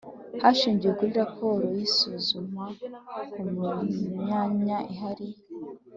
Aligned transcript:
hashingiwe 0.41 0.91
kuri 0.99 1.11
raporo 1.21 1.65
y 1.75 1.79
isuzuma 1.87 2.63
ku 3.31 3.41
myanya 4.21 4.77
ihari 4.93 5.27